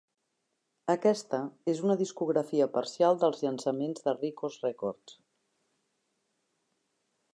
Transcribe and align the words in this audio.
Aquesta 0.93 1.41
és 1.73 1.81
una 1.89 1.97
discografia 1.99 2.67
parcial 2.77 3.19
dels 3.25 3.43
llançaments 3.45 4.07
de 4.07 4.15
Rikos 4.19 4.59
Records. 4.65 5.19